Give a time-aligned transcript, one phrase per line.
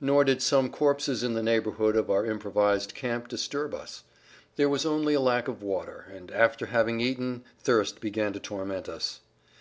[0.00, 4.02] Nor did some corpses in the neighborhood of our improvised camp disturb us.
[4.56, 8.88] There was only a lack of water and after having eaten thirst began to torment
[8.88, 9.20] us.